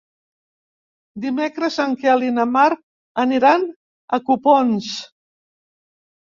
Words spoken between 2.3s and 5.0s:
na Mar aniran a Copons.